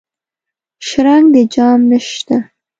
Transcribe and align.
شرنګ 0.87 1.25
د 1.33 1.35
جام 1.53 1.79
نشته 1.89 2.35